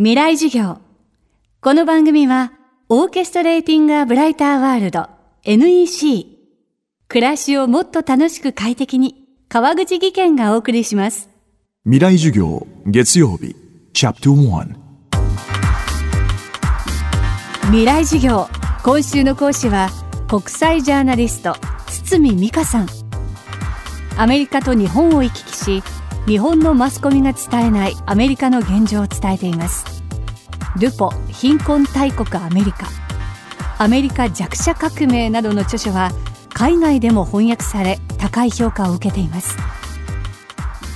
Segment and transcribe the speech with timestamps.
[0.00, 0.78] 未来授業。
[1.60, 2.52] この番組は、
[2.88, 5.08] オーケストレーティング・ア・ブライター・ワールド
[5.42, 6.24] NEC。
[7.08, 11.28] 暮らしをもっと楽しく快適に、川口義賢がお送りします。
[11.82, 13.56] 未来授業月曜日
[13.92, 14.74] チャプター
[17.62, 18.46] 未来授業。
[18.84, 19.90] 今週の講師は、
[20.28, 21.56] 国際ジャーナリスト、
[21.88, 22.88] 堤美香さん。
[24.16, 25.82] アメリカと日本を行き来し、
[26.28, 30.02] 日本のマスコミが伝えないアメリカの現状を伝えています。
[30.78, 32.86] ルポ貧困大国アメリカ。
[33.78, 36.10] アメリカ弱者革命などの著書は
[36.52, 39.56] 海外でも翻訳され高い評価を受けています。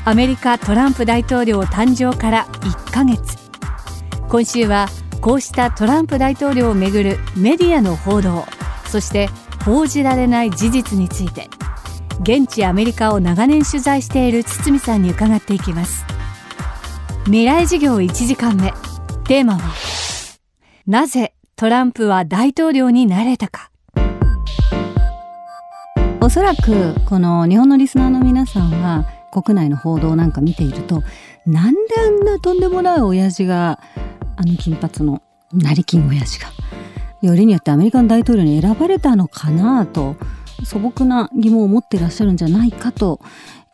[0.04, 3.38] アメリカトランプ大統領誕生から1ヶ月。
[4.28, 4.87] 今週は
[5.23, 8.45] こうしたトランプ大統領をめぐるメディアの報道
[8.87, 9.30] そして
[9.64, 11.48] 報じられない事実について。
[12.21, 16.05] 現地アメリカを長年取材している堤さんに伺っていきます。
[17.25, 18.73] 未来授業1時間目。
[19.25, 19.61] テーマは
[20.87, 23.71] なぜトランプは大統領になれたか。
[26.21, 31.02] おそらくこの日本のリスナーの皆さんは国内の報道なんか見ていると
[31.47, 33.80] なんであんなとんでもない親父が
[34.37, 35.21] あの金髪の
[35.52, 36.49] 成金親父が
[37.23, 40.16] よりによってアメリカの大統領に選ばれたのかなと
[40.65, 43.21] 素朴な疑問を持ってらっしゃるんじゃないかと。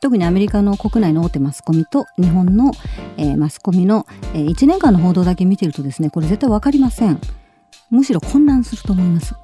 [0.00, 2.72] 特にアメリカの国内の大手マスコミと日本の、
[3.17, 7.20] えーマスコミの、え1年間の報道だけ見てるとですねこれ絶対わかりません。
[7.91, 9.34] むしろ混乱すると思います。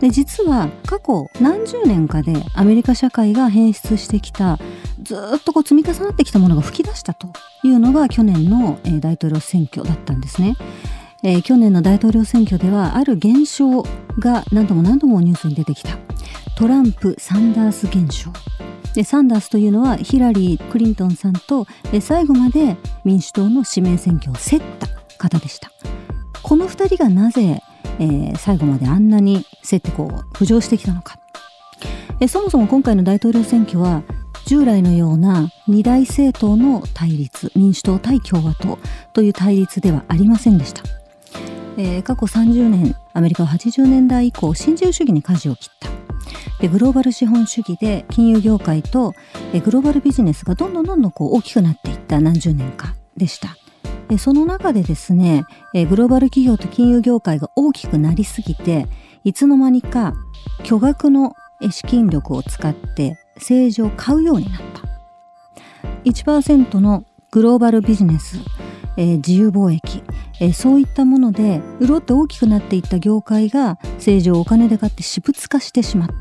[0.00, 4.58] で実は過去何十年かでアメリカ社会が変質してきた
[5.02, 7.28] ずっとこう積み重なってきたものが吹き出したと
[7.64, 10.56] いうのが去年の、えー大統領選挙だったんですね。
[11.22, 13.82] えー去年の大統領選挙ではある現象
[14.18, 15.98] が何度も何度もニュースに出てきた。
[16.56, 18.30] トランプ・サンダース現象。
[18.94, 21.66] でサンダースというのはヒラリー・クリントンさんと
[22.00, 25.70] 最後まで民主党の指名選挙を競った方でした。
[26.42, 27.62] この2人がなぜ、
[27.98, 31.18] えー最後まであんなに競ってこう浮上してきたのか。
[32.20, 34.02] えそもそも今回の大統領選挙は
[34.46, 38.78] 従来のような二大政党の対立民主党対共和党
[39.12, 40.82] という対立ではありませんでした、
[41.80, 45.88] えー過去30年アメリカは80年代以降新自由主義に舵を切った。
[46.60, 49.14] でグローバル資本主義で金融業界と
[49.54, 53.56] えグローバルビジネスがどんどんどんどんこう大きくなっていった何十年かでした。
[54.08, 58.86] でその中でですねえグローバル企業と金融業界が大きくなりすぎて
[59.24, 60.12] いつの間にか
[60.64, 61.34] 巨額の
[61.70, 64.80] 資金力を使って政治を買うようになった。
[66.04, 68.38] 1%のグローバルビジネス、
[68.96, 70.02] えー自由貿易、
[70.40, 76.14] えそういったもので潤って大きくなっていった業界が政治をお金で買って私物化してしまった。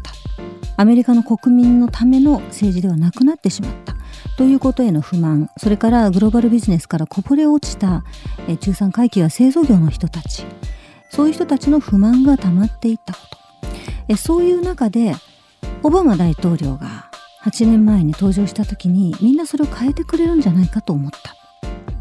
[0.75, 3.95] アメリカの国民のための政治ではなくなってしまった。
[4.37, 5.49] ということへの不満。
[5.57, 8.03] それからグローバルビジネスからこぼれ落ちた、
[8.47, 10.45] え中産階級や製造業の人たち。
[11.09, 13.37] そういう人たちの不満が溜まっていったこと。
[14.09, 15.15] えそういう中で
[15.83, 17.09] オバマ大統領が
[17.43, 21.35] 8年前に登場した時にみんなそれを変えてくれるんじゃないかと思った。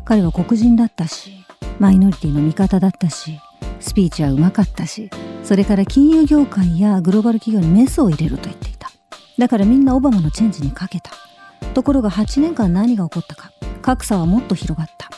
[0.04, 1.37] 彼は黒人だったし
[1.78, 3.40] マイノリティの味方だったし
[3.80, 5.10] スピーチはうまかったし
[5.48, 8.90] それから金融業界やグローバル企業にメスを入れると言っていた。
[9.38, 11.10] だからみんなオバマのチェンジにかけた。
[11.72, 13.50] ところが8年間何が起こったか
[13.80, 15.08] 格差はもっと広がった。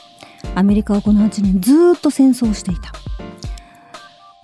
[0.55, 2.93] アメリカはこの8年ずっと戦争をしていた。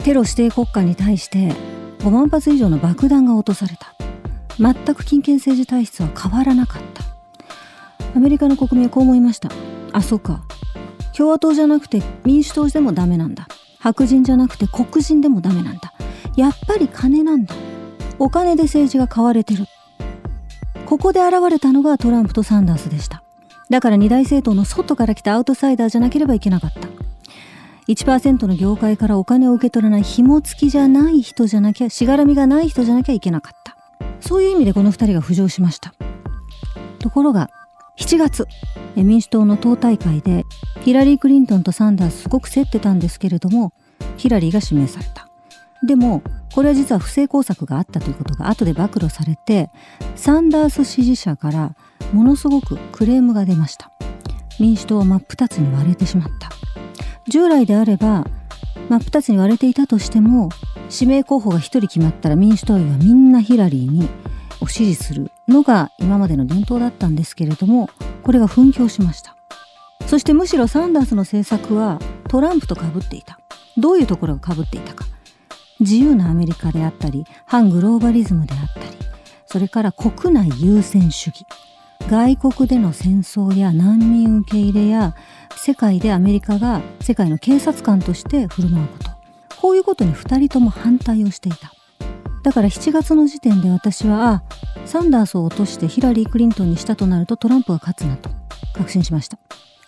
[0.03, 1.53] テロ指定国家に対して
[2.01, 3.95] 5万発以上の爆弾が落とされた。
[4.59, 7.05] 全く金権政治体質は変わらなかった。
[8.17, 9.51] アメリカの国民はこう思いました。
[9.93, 10.43] あそうか。
[11.17, 13.49] 共和党じゃなくて民主党でもダメなんだ。
[13.79, 15.95] 白人じゃなくて黒人でもダメなんだ。
[16.37, 17.55] やっぱり金なんだ。
[18.19, 19.67] お金で政治が買われてる。
[20.87, 23.23] ここで現れたのがトランプとサンダースでした。
[23.71, 26.89] だから二大政党の外から来たアウトサイダーじゃなければいけなかった。
[27.89, 33.77] 1%の業界からお金を受け取らない紐付きじゃない人じゃなきゃしがらみがない人じゃなきゃいけなかった。
[34.21, 35.95] そういう意味でこの2人が浮上しました。
[36.99, 37.51] ところが
[37.99, 38.47] 7月
[38.95, 40.45] 民主党の党大会で
[40.83, 43.73] ヒラリー・クリントンとサンダースすごく競ってたんですけれども
[44.17, 45.29] ヒラリーが指名された。
[45.87, 46.23] でも
[46.55, 49.71] これは実は不正工作があったということが後で暴露されて
[50.15, 51.77] サンダース支持者から
[52.13, 53.91] ものすごくクレームが出ました。
[54.59, 56.51] 民主党は真っ二つに割れてしまった。
[57.29, 58.27] 従来であれば
[58.89, 60.49] 真っ二つに割れていたとしても
[60.93, 64.09] 指名候補が一人決まったら民主党員はみんなヒラリーに
[64.61, 65.31] を支持する。
[65.49, 67.89] のが今までの伝統だったんですけれども
[68.23, 69.37] これが紛糾しました。
[70.07, 71.99] そしてむしろサンダースの政策は
[72.29, 73.39] トランプと被っていた。
[73.77, 75.05] どういうところが被っていたか。
[75.81, 78.87] 自由なアメリカであったり反グローバリズムであったり
[79.45, 81.47] それから国内優先主義。
[82.09, 85.15] 外国での戦争や難民受け入れや
[85.57, 89.11] 世界でアメリカが世界の警察官として振る舞うこと。
[89.61, 91.73] こういうことに2人とも反対をしていた。
[92.47, 94.45] だから7月の時点で私は
[94.85, 98.31] サンダースを落としてヒラリー・クリントンにしたとなるとトランプが勝つなと
[98.73, 99.37] 確信しました。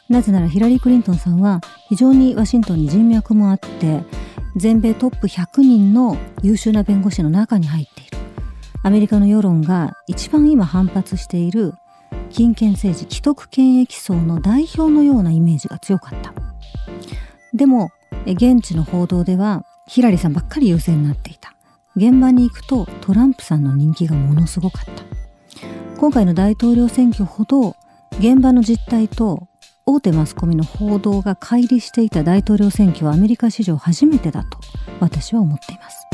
[0.09, 4.03] なぜならヒラリー・クリントンさんは非常にワシントンに人脈もあって
[4.57, 8.19] 全米トップ100人の優秀な弁護士の中に入っている。
[8.83, 11.75] アメリカの世論が一番今反発している
[12.31, 16.33] 金権政治既得権益層の代表のようなイメージが強かった。
[17.55, 17.93] でも
[18.27, 21.38] 現地の報道ではヒラリーさんばっかり優勢になってい
[21.99, 25.03] 現場に行くとトランプさんの人気がものすごかった。
[25.99, 27.75] 今回の大統領選挙ほど
[28.21, 29.49] 現場の実態と
[29.85, 34.59] 大手マスコミの報道が乖離していた大統領選挙はアメリカ史上初めてだと
[35.01, 36.07] 私は思っています。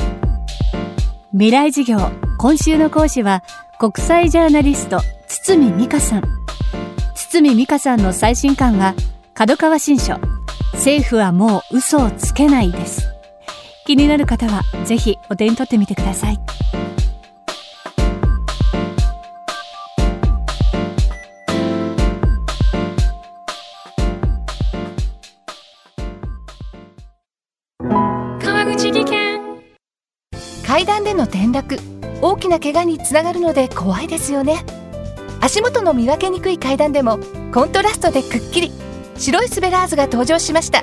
[1.33, 1.99] 未来授業
[2.39, 3.43] 今週の講師は
[3.79, 6.23] 国際ジャーナリスト堤美香さん。
[7.15, 8.95] 堤美香さんの最新刊は
[9.35, 10.19] 角川新書。
[10.73, 13.14] 政府はもう嘘をつけないです。
[13.87, 16.39] 気になる方はぜひお手に取ってみてください。
[28.41, 29.41] 川口技研。
[30.67, 31.79] 階段での転落。
[32.23, 34.65] 大きな怪我につながるので怖いですよね。
[35.43, 37.19] 足元の見分けにくい階段でも
[37.53, 38.73] コントラストでくっきり。
[39.17, 40.83] 白いスベラーズが登場しました。